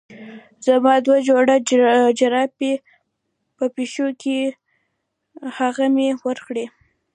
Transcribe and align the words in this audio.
زما 0.65 0.93
دوه 1.05 1.17
جوړه 1.27 1.55
جرابې 2.19 2.73
په 3.55 3.65
پښو 3.75 4.07
وې 4.21 4.41
هغه 5.57 5.85
مې 5.95 6.07
ورکړې. 6.25 6.65